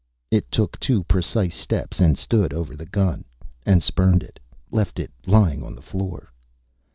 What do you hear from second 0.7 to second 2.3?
two precise steps and